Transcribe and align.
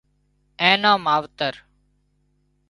اين 0.61 0.77
نان 0.83 0.99
ماوتر 1.05 1.53